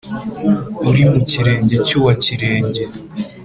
uri 0.89 1.03
mu 1.11 1.19
kirenge 1.29 1.75
cy’uwa 1.87 2.13
kirenga 2.23 2.81